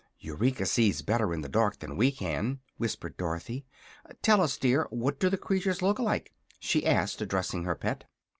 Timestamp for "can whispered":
2.11-3.15